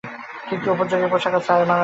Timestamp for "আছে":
1.33-1.49, 1.65-1.79